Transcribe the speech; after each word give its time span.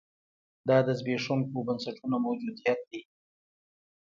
دا 0.69 0.77
د 0.87 0.89
زبېښونکو 0.99 1.57
بنسټونو 1.67 2.17
موجودیت 2.25 2.79
دی. 2.89 3.01